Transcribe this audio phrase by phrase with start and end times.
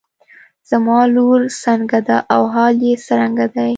[0.69, 3.69] زما لور څنګه ده او حال يې څرنګه دی.